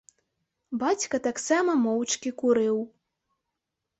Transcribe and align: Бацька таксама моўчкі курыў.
Бацька 0.83 1.19
таксама 1.27 1.75
моўчкі 1.83 2.29
курыў. 2.39 2.77